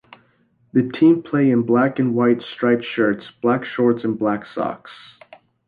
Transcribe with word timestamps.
The 0.73 0.89
team 0.89 1.21
play 1.21 1.51
in 1.51 1.61
black 1.61 1.99
and 1.99 2.15
white 2.15 2.41
striped 2.41 2.83
shirts, 2.83 3.23
black 3.39 3.63
shorts 3.63 4.03
and 4.03 4.17
black 4.17 4.47
socks. 4.47 4.89